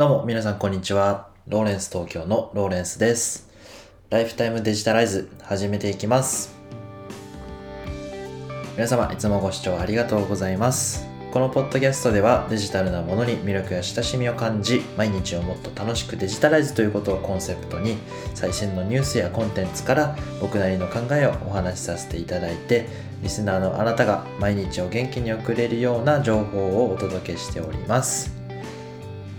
[0.00, 1.28] どうも皆さんこんにちは。
[1.46, 3.50] ローレンス東京のローレンスです。
[4.08, 6.54] ライフタイムデジタライズ始めていきます。
[8.76, 11.06] 皆様いつもご視聴ありがとうございます。
[11.34, 17.98] このポッドキャストではデジタルなものに魅力や親しみを感じ、毎日をもっと楽しくデジタライズということをコンセプトに、
[18.34, 22.86] 最新のニュースやコンテンツから僕なりの考えをお話しさせていただいて、
[23.22, 28.39] リスナーのあなたが毎日を元気に送れるような情報をお届けしております。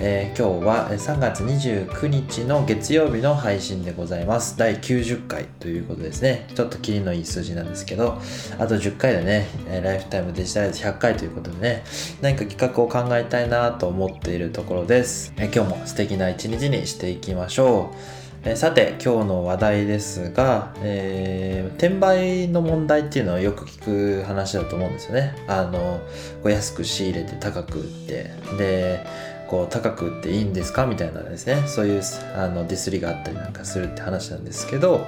[0.00, 4.56] えー今日は3月29日の月曜日の配信でございます。
[4.56, 6.46] 第90回ということですね。
[6.54, 8.16] ちょっとキリのいい数字なんですけど、
[8.60, 11.84] あと10回でね、えライフタイムデジタライズ100回ということでね、
[12.20, 15.32] 何か企画を考えたいなと思っているところです。
[15.36, 17.96] えー今日も素敵な一日にしていきましょう。
[18.44, 25.34] えさて今日の話題ですが、えー転売の問題っていうのはよく聞く話だと思うんですよね。
[25.48, 26.00] あの
[26.44, 29.04] 安く仕入れて高く売ってで
[29.48, 30.86] こう高く売っていいんですか？
[30.86, 31.62] みたいなですね。
[31.66, 32.02] そういう
[32.36, 35.06] あのディスりがあったりなんかするって話なんですけど、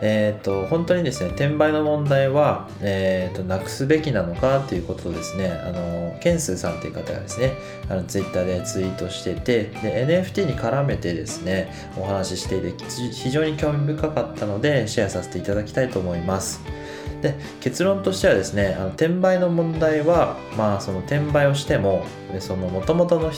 [0.00, 5.50] えー、と本当にですね転売の問題は、えー、となくすべきなのかっていうことをですね。
[5.50, 7.52] あのケンスーさんっていう方がですね
[7.88, 16.60] あのツイッターでツイートしててで NFT に絡めてですねお話ししていて非常に興味深かったのでシェアさせていただきたいと思います。
[17.22, 23.30] で結論としてはですねあの転売の問題はまあその転売をしてもでその元々の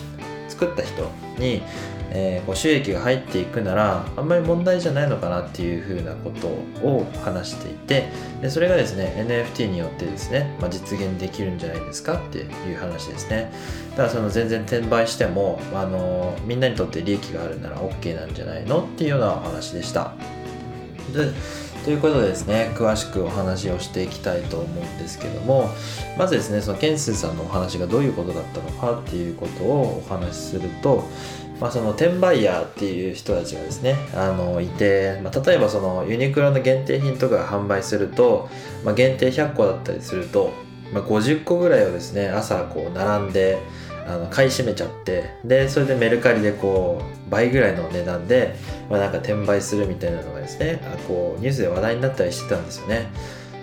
[0.59, 1.63] 作った人に、
[2.11, 6.47] えーこう収益が入っていくならあんまり問題じゃないのかなっていうふうなこと
[6.87, 8.09] を話していて
[8.41, 13.53] でそれがですね NFT によってですね、まあ、実現できるんじゃないですかっていう話ですね。
[13.91, 20.15] だからその全然転売してもあのみんなにとって利益があるなら OK なんじゃないのっていうようなお話でした。
[21.13, 21.33] で
[21.89, 25.71] ということでですね詳しくお話をしていきたいと思うんですけども
[26.19, 31.05] まずですねそのケンスーさんのお話がどういうことだったのかっていうことをお話しすると、
[31.59, 38.51] まあ、その転売ヤーっていう人たちがですねあのいて、まあ、例えばそのユニクロの限定品とか販売すると、
[38.85, 40.53] まあ、限定100個だったりすると、
[40.93, 43.63] ま、50個ぐらいをですね朝こう並んで
[44.09, 48.55] あの買い占めちゃってでそれでメルカリでこう倍ぐらいの値段で、
[48.89, 53.07] まあ、なんか転売するみたいなのがですねあこうニュースで話題になったりしてたんですよね。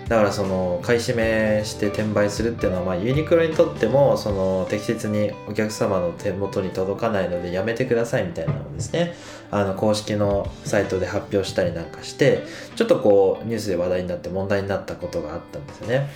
[0.08, 9.14] だからその買い占めして転売するっていうのは、まあ、ユニクロにとってもその適切にお客様の手元に届かないのでやめてくださいみたいなのをですね。
[9.50, 12.42] あの公式のサイトで発表したりなんかして
[12.74, 16.08] ちょっとこうニュースで話題になって問題になったことがあったんですよね。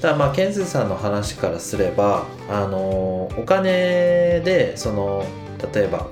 [0.00, 5.24] ただまあケンスさんの話からすればあのお金でその
[5.72, 6.08] 例えば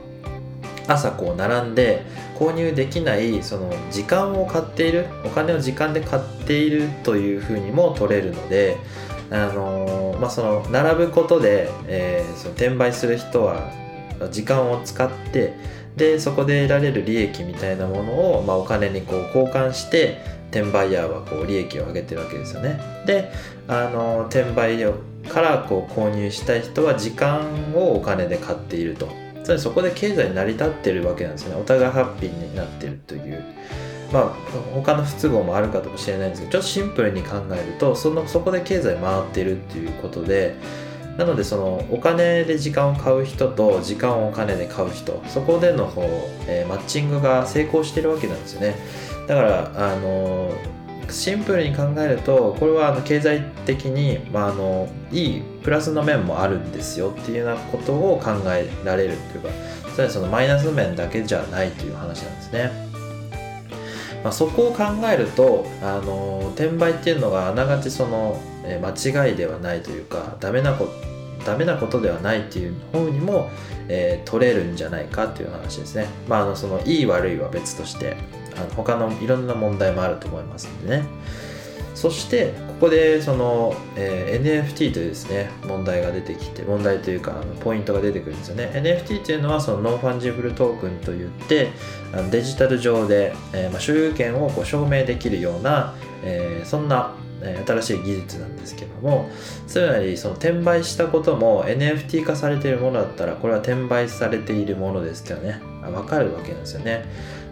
[0.88, 2.02] 朝こう並んで
[2.36, 8.78] 購入できないその時間を買っているお金を時間で買っているというふうにも取れるので
[9.30, 13.70] あのまあその並ぶことで、えーその転売する人は
[14.30, 15.54] 時間を使って
[15.96, 20.18] でそこで得られる利益みたいなものを、まあ、お金にこう交換して
[20.50, 22.80] 転売ヤーはこう利益を上げてるわけですよね。
[23.06, 23.30] で
[23.66, 24.78] あの転売
[25.28, 29.08] からこう購入したい人は時間をお金で買っていると
[29.48, 31.60] つまりそこで経済成り立ってるわけなんですよね。
[31.62, 33.42] お互いハッピーになってるという。
[34.12, 34.24] まあ
[34.74, 40.54] 他の不都合もあるかもしれないんですけどちょっとシンプルに考えるとそのそこで経済回ってるっていうことで
[41.18, 46.06] なのでそのお金で時間を買う人と時間をお金で買う人そこでのこう、
[46.46, 48.76] えーマッチングが成功してるわけなんですよね。
[49.26, 50.52] だからあの
[51.10, 59.48] シンプルに考えるとこれはあの経済的に、まあ、あのいいプラスの面もあるんですよっていうようなことを考えられるというか
[59.94, 62.88] つまりそのマイナス面だけじゃないという話なんですね。
[64.22, 70.88] まあ、そこを考えるとあの転売っていうのがあながちその、え間違いではないというかダメなこ
[71.44, 73.48] ダメなことではないっていう方にも、
[73.88, 76.08] えー取れるんじゃないかっていう話ですね。
[76.28, 78.16] まあ、あのそのいい悪いは別として
[78.58, 81.04] あの他のいろんな問題もあると思いますんでね。
[81.98, 88.70] そしてここでその、えー NFT というですね問題が出てきて問題というかあのポイントが出てくるんですよね。
[88.72, 91.72] NFT というのはその non-fungible token といって
[92.12, 97.16] あのデジタル上で、えーまあ、所有権をこう証明できるような、えーそんな、
[97.66, 99.30] 新しい技術なんですけども
[99.68, 105.60] つまりその転売したことも NFT 化されているものだったらこれは転売されているものですってね。
[105.82, 107.04] あ分かるわけなんですよね。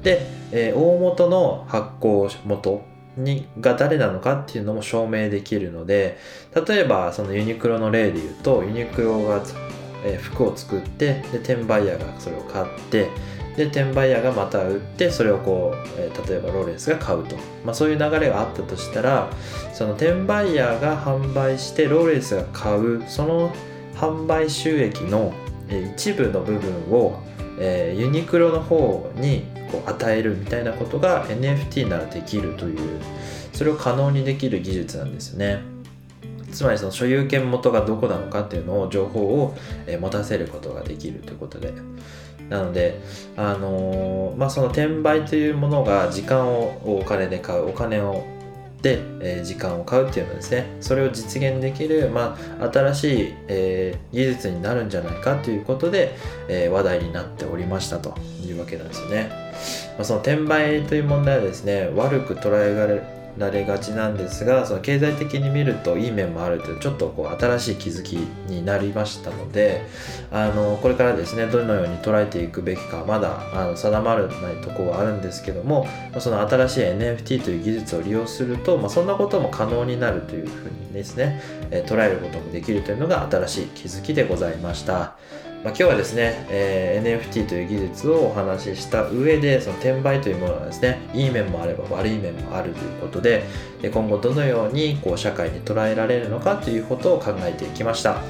[0.06, 2.84] で、えー大元の発行元
[3.16, 6.16] にが誰なのかっていうのも証明できるので
[6.68, 9.42] 例えばそのユニクロの例で言うとユニクロが、
[10.04, 13.08] えー服を作ってで転売ヤーがそれを買って
[13.56, 19.28] で転売ヤーがまた売ってそれをこう、えー例えばローレンスが買うと、まあ、そういう流れがあったとしたら
[19.74, 23.52] その転売ヤーが販売してローレンスが買うその
[23.96, 25.34] 販売収益の
[25.68, 27.26] えー一部の部分を
[27.58, 32.78] えー、ユニクロの方にこう与えるみたいなことが NFT ならできるという
[33.52, 35.60] それを可能にできる技術なんですよね。
[36.52, 39.56] つまりその所有権元がどこなのかっていうのを情報を
[40.00, 41.72] 持たせることができるということで。
[42.48, 43.00] なので、
[43.36, 48.24] あのー、まあ、その転売というものが時間をお金で買うお金を
[48.82, 50.66] で、えー、時間を買うっていうのですね。
[50.80, 56.14] それを実現できる、まあ、新しい、えー、技術になるんじゃないかということで、
[56.48, 58.14] えー、話題になっておりましたと
[58.44, 59.30] いうわけなんですよね、
[59.96, 63.02] まあ、その転売という問題はですね悪く捉えられ
[63.38, 69.82] られがちなんですがその経済的に見るといい面もあるというちょっとこう新しい気づきになりましたので
[70.30, 75.86] あのこれからですねどのように捉えていくべきかまだあの定まらないとこはあるんですけども
[76.18, 85.16] その新しい NFT という技術を利用すると、まあ、そんなことも可能になるというふうにですね、え捉えることもできるというのが新しい気づきでございました。
[85.66, 93.42] まあ、今日はですね、えー、NFT という技術をお話しした上でその転売というものはですねいい面もあれば悪い面もあるということで
[93.92, 98.22] 今後どのようにこう社会に捉えられるのかということを考えていきました。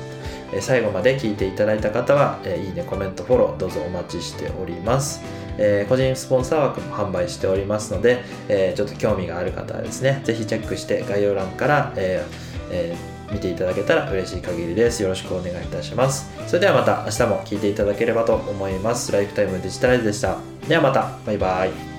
[0.55, 5.21] え最後まで聞いていただいた方は、えいいねコメントフォローどうぞお待ちしております。
[5.59, 12.25] え、個人スポンサー枠も販売しておりますので、え、ちょっと興味がある方はですね、ぜひチェックして概要欄から、え
[12.71, 15.03] えー見ていただけたら嬉しい限りです。
[15.03, 16.31] よろしくお願いいたします。
[16.47, 19.13] それではまた明日も聴いていただければと思います。
[19.13, 20.39] ライフタイムデジタライズでした。
[20.69, 21.19] ではまた。
[21.25, 21.96] バイバイ。